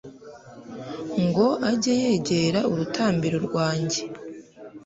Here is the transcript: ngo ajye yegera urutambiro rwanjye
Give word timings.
ngo 1.25 1.47
ajye 1.71 1.93
yegera 2.03 2.59
urutambiro 2.71 3.37
rwanjye 3.47 4.01